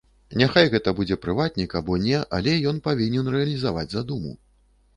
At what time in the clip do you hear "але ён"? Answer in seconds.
2.39-2.81